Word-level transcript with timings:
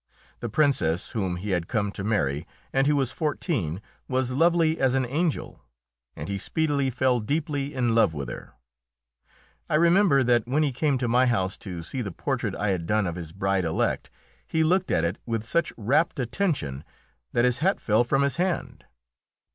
The 0.39 0.49
Princess 0.49 1.11
whom 1.11 1.35
he 1.35 1.51
had 1.51 1.67
come 1.67 1.91
to 1.91 2.03
marry, 2.03 2.47
and 2.73 2.87
who 2.87 2.95
was 2.95 3.11
fourteen, 3.11 3.83
was 4.07 4.31
lovely 4.31 4.79
as 4.79 4.95
an 4.95 5.05
angel, 5.05 5.61
and 6.15 6.27
he 6.27 6.39
speedily 6.39 6.89
fell 6.89 7.19
deeply 7.19 7.75
in 7.75 7.93
love 7.93 8.15
with 8.15 8.27
her. 8.27 8.53
I 9.69 9.75
remember 9.75 10.23
that 10.23 10.47
when 10.47 10.63
he 10.63 10.73
came 10.73 10.97
to 10.97 11.07
my 11.07 11.27
house 11.27 11.55
to 11.59 11.83
see 11.83 12.01
the 12.01 12.11
portrait 12.11 12.55
I 12.55 12.69
had 12.69 12.87
done 12.87 13.05
of 13.05 13.13
his 13.13 13.31
bride 13.31 13.63
elect, 13.63 14.09
he 14.47 14.63
looked 14.63 14.89
at 14.89 15.05
it 15.05 15.19
with 15.27 15.43
such 15.43 15.71
rapt 15.77 16.17
attention 16.19 16.83
that 17.33 17.45
his 17.45 17.59
hat 17.59 17.79
fell 17.79 18.03
from 18.03 18.23
his 18.23 18.37
hand. 18.37 18.85